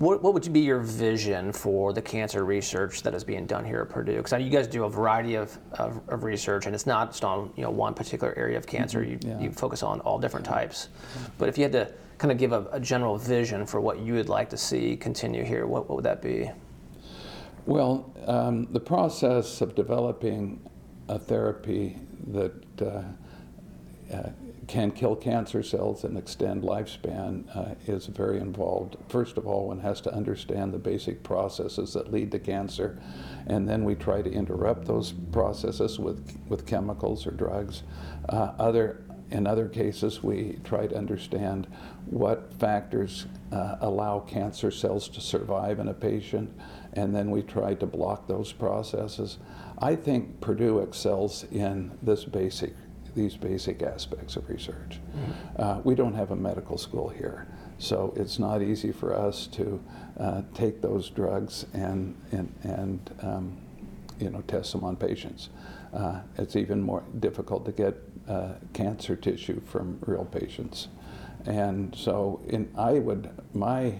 what, 0.00 0.22
what 0.22 0.32
would 0.32 0.50
be 0.50 0.60
your 0.60 0.80
vision 0.80 1.52
for 1.52 1.92
the 1.92 2.00
cancer 2.00 2.46
research 2.46 3.02
that 3.02 3.14
is 3.14 3.22
being 3.22 3.44
done 3.44 3.66
here 3.66 3.82
at 3.82 3.90
Purdue? 3.90 4.16
Because 4.16 4.42
you 4.42 4.48
guys 4.48 4.66
do 4.66 4.84
a 4.84 4.88
variety 4.88 5.34
of, 5.34 5.58
of, 5.72 6.00
of 6.08 6.24
research, 6.24 6.64
and 6.64 6.74
it's 6.74 6.86
not 6.86 7.10
just 7.10 7.22
on 7.22 7.52
you 7.54 7.62
know 7.62 7.70
one 7.70 7.92
particular 7.92 8.32
area 8.38 8.56
of 8.56 8.66
cancer. 8.66 9.04
You, 9.04 9.18
Yeah. 9.20 9.38
you 9.38 9.52
focus 9.52 9.82
on 9.82 10.00
all 10.00 10.18
different 10.18 10.46
types. 10.46 10.88
But 11.36 11.50
if 11.50 11.58
you 11.58 11.64
had 11.64 11.72
to 11.72 11.92
kind 12.16 12.32
of 12.32 12.38
give 12.38 12.52
a, 12.52 12.66
a 12.72 12.80
general 12.80 13.18
vision 13.18 13.66
for 13.66 13.78
what 13.78 13.98
you 13.98 14.14
would 14.14 14.30
like 14.30 14.48
to 14.50 14.56
see 14.56 14.96
continue 14.96 15.44
here, 15.44 15.66
what, 15.66 15.86
what 15.86 15.96
would 15.96 16.04
that 16.06 16.22
be? 16.22 16.50
Well, 17.66 18.10
um, 18.26 18.68
the 18.72 18.80
process 18.80 19.60
of 19.60 19.74
developing 19.74 20.60
a 21.08 21.18
therapy 21.18 21.98
that 22.28 22.54
uh, 22.80 23.02
uh, 24.16 24.30
can 24.70 24.92
kill 24.92 25.16
cancer 25.16 25.64
cells 25.64 26.04
and 26.04 26.16
extend 26.16 26.62
lifespan 26.62 27.44
uh, 27.56 27.74
is 27.88 28.06
very 28.06 28.38
involved. 28.38 28.96
First 29.08 29.36
of 29.36 29.44
all, 29.44 29.66
one 29.66 29.80
has 29.80 30.00
to 30.02 30.14
understand 30.14 30.72
the 30.72 30.78
basic 30.78 31.24
processes 31.24 31.92
that 31.94 32.12
lead 32.12 32.30
to 32.30 32.38
cancer, 32.38 32.96
and 33.48 33.68
then 33.68 33.82
we 33.84 33.96
try 33.96 34.22
to 34.22 34.30
interrupt 34.30 34.86
those 34.86 35.10
processes 35.32 35.98
with, 35.98 36.38
with 36.48 36.66
chemicals 36.66 37.26
or 37.26 37.32
drugs. 37.32 37.82
Uh, 38.28 38.52
other, 38.60 39.02
in 39.32 39.44
other 39.44 39.68
cases, 39.68 40.22
we 40.22 40.60
try 40.62 40.86
to 40.86 40.96
understand 40.96 41.66
what 42.06 42.54
factors 42.54 43.26
uh, 43.50 43.74
allow 43.80 44.20
cancer 44.20 44.70
cells 44.70 45.08
to 45.08 45.20
survive 45.20 45.80
in 45.80 45.88
a 45.88 45.94
patient, 45.94 46.48
and 46.92 47.12
then 47.12 47.32
we 47.32 47.42
try 47.42 47.74
to 47.74 47.86
block 47.86 48.28
those 48.28 48.52
processes. 48.52 49.38
I 49.78 49.96
think 49.96 50.40
Purdue 50.40 50.78
excels 50.78 51.44
in 51.50 51.90
this 52.02 52.24
basic, 52.24 52.74
these 53.14 53.36
basic 53.36 53.82
aspects 53.82 54.36
of 54.36 54.48
research. 54.48 55.00
Uh, 55.58 55.80
we 55.84 55.94
don't 55.94 56.14
have 56.14 56.30
a 56.30 56.36
medical 56.36 56.78
school 56.78 57.08
here, 57.08 57.46
so 57.78 58.12
it's 58.16 58.38
not 58.38 58.62
easy 58.62 58.92
for 58.92 59.14
us 59.14 59.46
to 59.48 59.82
uh, 60.18 60.42
take 60.54 60.80
those 60.80 61.10
drugs 61.10 61.66
and 61.72 62.14
and 62.32 62.52
and 62.62 63.10
um, 63.22 63.56
you 64.18 64.30
know 64.30 64.42
test 64.42 64.72
them 64.72 64.84
on 64.84 64.96
patients. 64.96 65.50
Uh, 65.92 66.20
it's 66.36 66.56
even 66.56 66.80
more 66.80 67.02
difficult 67.18 67.64
to 67.66 67.72
get 67.72 67.96
uh, 68.28 68.54
cancer 68.72 69.16
tissue 69.16 69.60
from 69.66 69.98
real 70.06 70.24
patients, 70.24 70.88
and 71.46 71.94
so 71.94 72.40
in 72.48 72.70
I 72.76 72.94
would 72.94 73.30
my 73.54 73.94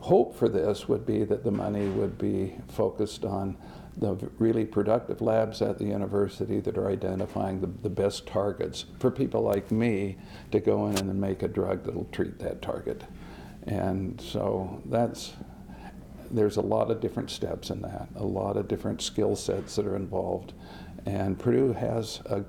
hope 0.00 0.36
for 0.36 0.48
this 0.48 0.88
would 0.88 1.04
be 1.04 1.24
that 1.24 1.44
the 1.44 1.50
money 1.50 1.88
would 1.88 2.18
be 2.18 2.54
focused 2.68 3.24
on 3.24 3.56
the 4.00 4.14
really 4.38 4.64
productive 4.64 5.20
labs 5.20 5.60
at 5.60 5.78
the 5.78 5.84
university 5.84 6.60
that 6.60 6.78
are 6.78 6.88
identifying 6.88 7.60
the, 7.60 7.66
the 7.82 7.90
best 7.90 8.26
targets 8.26 8.84
for 8.98 9.10
people 9.10 9.42
like 9.42 9.70
me 9.70 10.16
to 10.52 10.60
go 10.60 10.86
in 10.86 10.96
and 10.96 11.20
make 11.20 11.42
a 11.42 11.48
drug 11.48 11.84
that'll 11.84 12.08
treat 12.12 12.38
that 12.38 12.62
target. 12.62 13.02
And 13.64 14.20
so 14.20 14.80
that's, 14.86 15.32
there's 16.30 16.56
a 16.56 16.62
lot 16.62 16.90
of 16.90 17.00
different 17.00 17.30
steps 17.30 17.70
in 17.70 17.82
that, 17.82 18.08
a 18.16 18.24
lot 18.24 18.56
of 18.56 18.68
different 18.68 19.02
skill 19.02 19.34
sets 19.34 19.76
that 19.76 19.86
are 19.86 19.96
involved. 19.96 20.52
And 21.04 21.38
Purdue 21.38 21.72
has 21.72 22.20
a, 22.26 22.44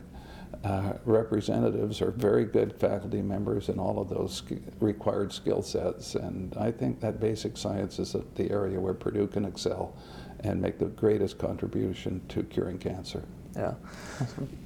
uh, 0.64 0.94
representatives 1.06 2.02
or 2.02 2.12
very 2.12 2.44
good 2.44 2.78
faculty 2.78 3.22
members 3.22 3.70
in 3.70 3.80
all 3.80 4.00
of 4.00 4.10
those 4.10 4.36
sk- 4.36 4.62
required 4.82 5.32
skill 5.32 5.62
sets. 5.62 6.16
And 6.16 6.54
I 6.58 6.72
think 6.72 7.00
that 7.00 7.20
basic 7.20 7.58
science 7.58 7.98
is 7.98 8.16
the 8.36 8.52
area 8.52 8.80
where 8.80 8.94
Purdue 8.94 9.28
can 9.28 9.46
excel 9.46 9.96
and 10.42 10.62
make 10.62 10.80
the 10.80 10.86
greatest 10.86 11.38
contribution 11.38 12.22
to 12.30 12.44
curing 12.44 12.78
cancer. 12.78 13.24
Yeah. 13.56 13.74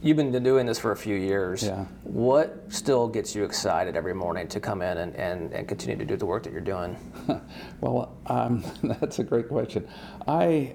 You've 0.01 0.17
been 0.17 0.43
doing 0.43 0.65
this 0.65 0.77
for 0.77 0.91
a 0.91 0.95
few 0.95 1.15
years. 1.15 1.63
Yeah. 1.63 1.85
What 2.03 2.63
still 2.67 3.07
gets 3.07 3.33
you 3.35 3.43
excited 3.43 3.95
every 3.95 4.13
morning 4.13 4.47
to 4.49 4.59
come 4.59 4.81
in 4.81 4.97
and, 4.97 5.15
and, 5.15 5.53
and 5.53 5.67
continue 5.67 5.97
to 5.97 6.05
do 6.05 6.17
the 6.17 6.25
work 6.25 6.43
that 6.43 6.51
you're 6.51 6.61
doing? 6.61 6.97
Well, 7.81 8.15
um, 8.27 8.63
that's 8.83 9.19
a 9.19 9.23
great 9.23 9.49
question. 9.49 9.87
I 10.25 10.73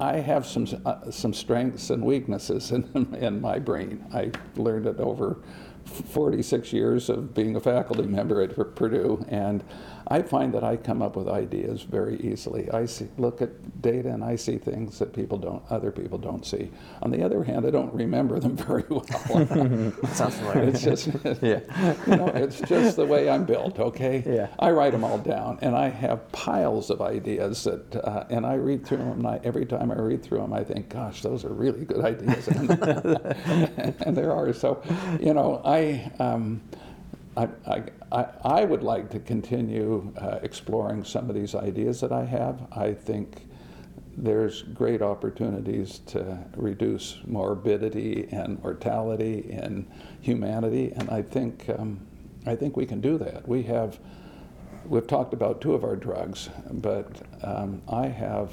I 0.00 0.16
have 0.18 0.46
some 0.46 0.66
uh, 0.84 1.10
some 1.10 1.32
strengths 1.32 1.90
and 1.90 2.02
weaknesses 2.02 2.70
in 2.70 3.14
in 3.20 3.40
my 3.40 3.58
brain. 3.58 4.04
I 4.12 4.30
learned 4.56 4.86
it 4.86 4.98
over 4.98 5.38
46 5.84 6.72
years 6.72 7.08
of 7.08 7.34
being 7.34 7.56
a 7.56 7.60
faculty 7.60 8.02
member 8.02 8.42
at 8.42 8.54
Purdue, 8.74 9.24
and 9.28 9.64
I 10.10 10.22
find 10.22 10.54
that 10.54 10.64
I 10.64 10.76
come 10.76 11.02
up 11.02 11.16
with 11.16 11.28
ideas 11.28 11.82
very 11.82 12.16
easily. 12.20 12.70
I 12.70 12.86
see, 12.86 13.08
look 13.18 13.42
at 13.42 13.82
data 13.82 14.08
and 14.08 14.24
I 14.24 14.36
see 14.36 14.56
things 14.56 14.98
that 14.98 15.12
people 15.12 15.36
don't, 15.38 15.62
other 15.70 15.90
people 15.90 16.16
don't 16.18 16.46
see. 16.46 16.70
On 17.02 17.10
the 17.10 17.22
other 17.22 17.44
hand, 17.44 17.66
I 17.66 17.70
don't 17.70 17.92
remember 17.92 18.40
them 18.40 18.56
very 18.68 18.84
well. 18.88 19.04
Sounds 20.12 20.36
familiar. 20.36 20.68
it's 20.70 20.82
just, 20.82 21.08
Yeah. 21.42 21.60
you 22.06 22.16
know, 22.16 22.28
it's 22.28 22.60
just 22.62 22.96
the 22.96 23.04
way 23.06 23.28
I'm 23.28 23.44
built. 23.44 23.78
Okay. 23.78 24.22
Yeah. 24.26 24.48
I 24.58 24.70
write 24.70 24.92
them 24.92 25.04
all 25.04 25.18
down, 25.18 25.58
and 25.62 25.76
I 25.76 25.88
have 25.90 26.30
piles 26.32 26.90
of 26.90 27.02
ideas 27.02 27.64
that, 27.64 27.96
uh, 27.96 28.24
and 28.30 28.46
I 28.46 28.54
read 28.54 28.86
through 28.86 28.98
them. 28.98 29.18
And 29.18 29.26
I, 29.26 29.40
every 29.44 29.66
time 29.66 29.90
I 29.90 29.98
read 29.98 30.22
through 30.22 30.38
them, 30.38 30.52
I 30.52 30.64
think, 30.64 30.88
"Gosh, 30.88 31.22
those 31.22 31.44
are 31.44 31.52
really 31.52 31.84
good 31.84 32.04
ideas," 32.04 32.48
and, 32.48 32.70
and 34.02 34.16
there 34.16 34.32
are. 34.32 34.52
So, 34.52 34.82
you 35.20 35.34
know, 35.34 35.60
I. 35.64 36.10
Um, 36.18 36.62
I, 37.38 37.82
I, 38.10 38.26
I, 38.42 38.64
would 38.64 38.82
like 38.82 39.10
to 39.10 39.20
continue 39.20 40.12
uh, 40.20 40.40
exploring 40.42 41.04
some 41.04 41.28
of 41.28 41.36
these 41.36 41.54
ideas 41.54 42.00
that 42.00 42.10
I 42.10 42.24
have. 42.24 42.66
I 42.72 42.92
think 42.92 43.46
there's 44.16 44.62
great 44.62 45.02
opportunities 45.02 46.00
to 46.06 46.36
reduce 46.56 47.18
morbidity 47.24 48.26
and 48.32 48.60
mortality 48.60 49.46
in 49.50 49.86
humanity, 50.20 50.92
and 50.96 51.08
I 51.10 51.22
think 51.22 51.66
um, 51.78 52.00
I 52.44 52.56
think 52.56 52.76
we 52.76 52.86
can 52.86 53.00
do 53.00 53.16
that. 53.18 53.46
We 53.46 53.62
have 53.64 54.00
we've 54.84 55.06
talked 55.06 55.32
about 55.32 55.60
two 55.60 55.74
of 55.74 55.84
our 55.84 55.94
drugs, 55.94 56.48
but 56.68 57.22
um, 57.44 57.82
I 57.88 58.08
have 58.08 58.52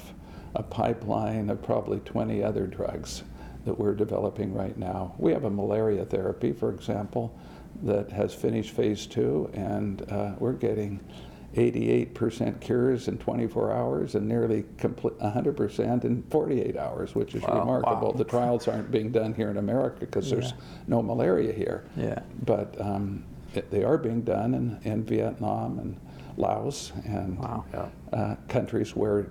a 0.53 0.61
pipeline 0.61 1.49
of 1.49 1.63
probably 1.63 2.01
20 2.01 2.43
other 2.43 2.67
drugs 2.67 3.23
that 3.65 3.77
we're 3.77 3.95
developing 3.95 4.53
right 4.53 4.77
now. 4.77 5.13
We 5.17 5.33
have 5.33 5.43
a 5.43 5.49
malaria 5.49 6.05
therapy, 6.05 6.53
for 6.53 6.71
example, 6.71 7.37
that 7.83 8.11
has 8.11 8.33
finished 8.33 8.71
phase 8.73 9.05
two, 9.05 9.49
and 9.53 10.01
uh, 10.11 10.33
we're 10.39 10.53
getting 10.53 10.99
88% 11.55 12.59
cures 12.61 13.07
in 13.07 13.17
24 13.17 13.71
hours 13.71 14.15
and 14.15 14.27
nearly 14.27 14.65
complete 14.77 15.17
100% 15.19 16.03
in 16.03 16.23
48 16.29 16.77
hours, 16.77 17.15
which 17.15 17.33
is 17.35 17.41
Wow. 17.43 17.59
remarkable. 17.59 18.11
Wow. 18.11 18.17
The 18.17 18.23
trials 18.25 18.67
aren't 18.67 18.91
being 18.91 19.11
done 19.11 19.33
here 19.33 19.49
in 19.49 19.57
America 19.57 20.01
because 20.01 20.29
there's 20.29 20.53
no 20.87 21.01
malaria 21.01 21.53
here. 21.53 21.85
Yeah. 21.95 22.19
But 22.45 22.79
um, 22.79 23.23
they 23.71 23.83
are 23.83 23.97
being 23.97 24.21
done 24.21 24.53
in, 24.53 24.79
in 24.83 25.03
Vietnam 25.03 25.79
and 25.79 25.99
Laos 26.37 26.91
and 27.05 27.37
Wow. 27.39 27.63
Yeah. 27.73 27.89
uh, 28.13 28.35
countries 28.47 28.95
where 28.95 29.27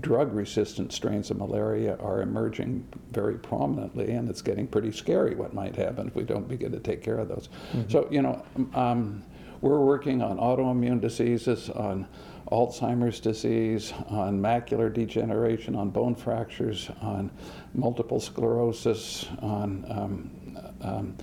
drug-resistant 0.00 0.92
strains 0.92 1.30
of 1.30 1.38
malaria 1.38 1.96
are 1.96 2.22
emerging 2.22 2.86
very 3.12 3.38
prominently, 3.38 4.12
and 4.12 4.28
it's 4.28 4.42
getting 4.42 4.66
pretty 4.66 4.92
scary 4.92 5.34
what 5.34 5.52
might 5.52 5.76
happen 5.76 6.08
if 6.08 6.14
we 6.14 6.24
don't 6.24 6.48
begin 6.48 6.72
to 6.72 6.80
take 6.80 7.02
care 7.02 7.18
of 7.18 7.28
those. 7.28 7.48
So, 7.88 8.08
you 8.10 8.22
know, 8.22 8.42
um, 8.74 9.22
we're 9.60 9.80
working 9.80 10.22
on 10.22 10.38
autoimmune 10.38 11.00
diseases, 11.00 11.68
on 11.70 12.06
Alzheimer's 12.52 13.20
disease, 13.20 13.92
on 14.08 14.40
macular 14.40 14.92
degeneration, 14.92 15.74
on 15.74 15.90
bone 15.90 16.14
fractures, 16.14 16.90
on 17.02 17.30
multiple 17.74 18.20
sclerosis, 18.20 19.26
on 19.42 19.84
um, 19.90 20.58
um, 20.80 21.16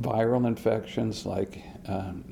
viral 0.00 0.46
infections 0.46 1.26
like 1.26 1.62
um, 1.88 2.31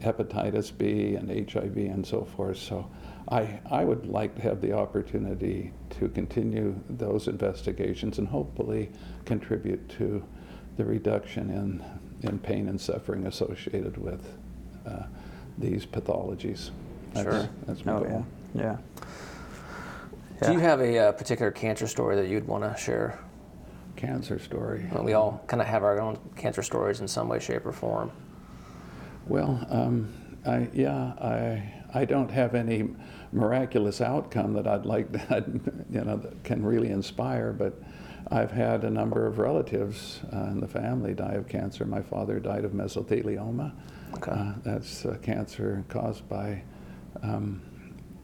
hepatitis 0.00 0.76
B 0.76 1.14
and 1.16 1.28
HIV 1.50 1.76
and 1.76 2.06
so 2.06 2.24
forth. 2.24 2.58
So 2.58 2.88
I, 3.28 3.60
I 3.70 3.84
would 3.84 4.06
like 4.06 4.34
to 4.36 4.42
have 4.42 4.60
the 4.60 4.72
opportunity 4.72 5.72
to 5.98 6.08
continue 6.08 6.74
those 6.88 7.28
investigations 7.28 8.18
and 8.18 8.26
hopefully 8.28 8.90
contribute 9.24 9.88
to 9.98 10.22
the 10.76 10.84
reduction 10.84 11.50
in, 11.50 11.84
in 12.28 12.38
pain 12.38 12.68
and 12.68 12.80
suffering 12.80 13.26
associated 13.26 13.96
with 13.98 14.36
uh, 14.86 15.04
these 15.58 15.84
pathologies. 15.86 16.70
That's, 17.12 17.24
Sure. 17.28 17.48
That's 17.66 17.84
my 17.84 17.92
Oh, 17.92 18.00
goal. 18.04 18.26
yeah. 18.54 18.76
Yeah. 20.42 20.46
Do 20.46 20.52
you 20.52 20.58
have 20.58 20.80
a, 20.80 20.98
uh 20.98 21.12
particular 21.12 21.50
cancer 21.52 21.86
story 21.86 22.16
that 22.16 22.26
you'd 22.28 22.46
want 22.48 22.64
to 22.64 22.76
share? 22.80 23.18
Cancer 23.94 24.38
story. 24.40 24.86
Well, 24.92 25.04
we 25.04 25.12
all 25.12 25.42
kind 25.46 25.60
of 25.60 25.68
have 25.68 25.84
our 25.84 26.00
own 26.00 26.18
cancer 26.36 26.62
stories 26.62 27.00
in 27.00 27.06
some 27.06 27.28
way, 27.28 27.38
shape, 27.38 27.64
or 27.64 27.72
form. 27.72 28.10
Well, 29.26 29.64
um, 29.70 30.12
I, 30.46 30.68
yeah, 30.72 31.12
I, 31.20 31.72
I 31.94 32.04
don't 32.04 32.30
have 32.30 32.54
any 32.54 32.88
miraculous 33.32 34.00
outcome 34.00 34.54
that 34.54 34.66
I'd 34.66 34.84
like 34.86 35.12
that, 35.28 35.46
you 35.90 36.04
know, 36.04 36.16
that 36.16 36.44
can 36.44 36.64
really 36.64 36.90
inspire, 36.90 37.52
but 37.52 37.80
I've 38.30 38.50
had 38.50 38.84
a 38.84 38.90
number 38.90 39.26
of 39.26 39.38
relatives 39.38 40.20
uh, 40.32 40.46
in 40.46 40.60
the 40.60 40.68
family 40.68 41.14
die 41.14 41.34
of 41.34 41.48
cancer. 41.48 41.84
My 41.84 42.02
father 42.02 42.40
died 42.40 42.64
of 42.64 42.72
mesothelioma. 42.72 43.72
Okay. 44.14 44.32
Uh, 44.32 44.52
that's 44.62 45.04
uh, 45.04 45.16
cancer 45.22 45.84
caused 45.88 46.28
by 46.28 46.62
um, 47.22 47.60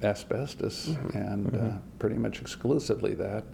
asbestos 0.02 0.96
and 1.14 1.54
Uh, 1.56 1.78
pretty 1.98 2.16
much 2.16 2.40
exclusively 2.40 3.14
that. 3.14 3.44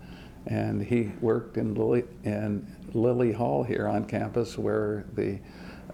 And 0.46 0.82
he 0.82 1.10
worked 1.20 1.56
in 1.56 1.74
Lilly, 1.74 2.04
in 2.24 2.66
Lilly 2.92 3.32
Hall 3.32 3.64
here 3.64 3.88
on 3.88 4.04
campus 4.04 4.58
where 4.58 5.06
the 5.14 5.38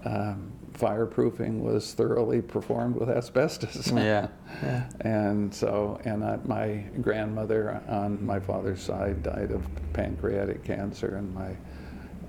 um, 0.03 0.51
fireproofing 0.81 1.59
was 1.59 1.93
thoroughly 1.93 2.41
performed 2.41 2.95
with 2.95 3.09
asbestos. 3.09 3.91
Yeah. 3.91 4.27
Yeah. 4.61 4.89
and 4.99 5.55
so, 5.55 5.99
and 6.03 6.25
I, 6.25 6.37
my 6.43 6.83
grandmother 7.01 7.81
on 7.87 8.23
my 8.23 8.37
father's 8.39 8.81
side 8.81 9.23
died 9.23 9.51
of 9.51 9.65
pancreatic 9.93 10.63
cancer, 10.65 11.15
and 11.15 11.33
my 11.33 11.55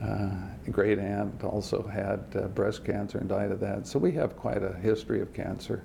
uh, 0.06 0.30
great 0.70 1.00
aunt 1.00 1.42
also 1.42 1.82
had 1.82 2.24
uh, 2.36 2.46
breast 2.48 2.84
cancer 2.84 3.18
and 3.18 3.28
died 3.28 3.50
of 3.50 3.58
that. 3.60 3.88
So 3.88 3.98
we 3.98 4.12
have 4.12 4.36
quite 4.36 4.62
a 4.62 4.72
history 4.74 5.20
of 5.20 5.34
cancer. 5.34 5.82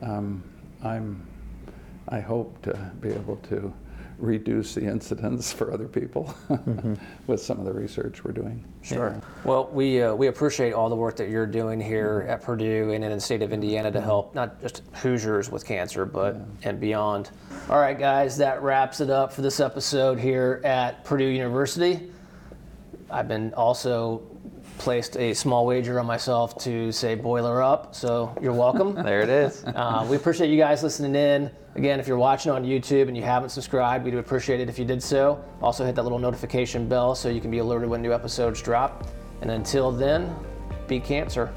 Um, 0.00 0.44
I'm, 0.82 1.26
I 2.08 2.20
hope 2.20 2.62
to 2.62 2.92
be 3.00 3.08
able 3.08 3.36
to 3.48 3.72
reduce 4.20 4.74
the 4.74 4.82
incidence 4.82 5.52
for 5.52 5.72
other 5.72 5.88
people 5.88 6.34
mm-hmm. 6.48 6.94
with 7.26 7.40
some 7.40 7.58
of 7.58 7.64
the 7.64 7.72
research 7.72 8.22
we're 8.24 8.32
doing. 8.32 8.64
Sure. 8.82 9.20
Well, 9.44 9.68
we, 9.72 10.02
uh, 10.02 10.14
we 10.14 10.28
appreciate 10.28 10.72
all 10.72 10.88
the 10.88 10.96
work 10.96 11.16
that 11.16 11.28
you're 11.28 11.46
doing 11.46 11.80
here 11.80 12.20
mm-hmm. 12.20 12.30
at 12.30 12.42
Purdue 12.42 12.92
and 12.92 13.02
in 13.02 13.10
the 13.10 13.20
state 13.20 13.42
of 13.42 13.52
Indiana 13.52 13.90
to 13.90 13.98
mm-hmm. 13.98 14.06
help 14.06 14.34
not 14.34 14.60
just 14.60 14.82
Hoosiers 14.94 15.50
with 15.50 15.64
cancer, 15.66 16.04
but 16.04 16.36
and 16.62 16.78
beyond. 16.78 17.30
All 17.68 17.78
right, 17.78 17.98
guys, 17.98 18.36
that 18.38 18.62
wraps 18.62 19.00
it 19.00 19.10
up 19.10 19.32
for 19.32 19.42
this 19.42 19.60
episode 19.60 20.18
here 20.18 20.60
at 20.64 21.04
Purdue 21.04 21.24
University. 21.24 22.10
I've 23.10 23.28
been 23.28 23.52
also 23.54 24.22
placed 24.80 25.18
a 25.18 25.34
small 25.34 25.66
wager 25.66 26.00
on 26.00 26.06
myself 26.06 26.56
to 26.56 26.90
say 26.90 27.14
boiler 27.14 27.62
up, 27.62 27.94
so 27.94 28.34
you're 28.40 28.54
welcome. 28.54 28.94
There 29.10 29.20
it 29.20 29.28
is. 29.28 29.62
Uh, 29.64 30.06
we 30.08 30.16
appreciate 30.16 30.50
you 30.50 30.56
guys 30.56 30.82
listening 30.82 31.14
in. 31.14 31.50
Again, 31.74 32.00
if 32.00 32.08
you're 32.08 32.16
watching 32.16 32.50
on 32.50 32.64
YouTube 32.64 33.08
and 33.08 33.16
you 33.16 33.22
haven't 33.22 33.50
subscribed, 33.50 34.04
we'd 34.04 34.14
appreciate 34.14 34.60
it 34.60 34.68
if 34.68 34.78
you 34.78 34.84
did 34.84 35.02
so. 35.02 35.44
Also, 35.60 35.84
hit 35.84 35.94
that 35.96 36.02
little 36.02 36.18
notification 36.18 36.88
bell 36.88 37.14
so 37.14 37.28
you 37.28 37.40
can 37.40 37.50
be 37.50 37.58
alerted 37.58 37.90
when 37.90 38.00
new 38.00 38.12
episodes 38.12 38.62
drop. 38.62 39.06
And 39.42 39.50
until 39.50 39.92
then, 39.92 40.34
beat 40.88 41.04
cancer. 41.04 41.52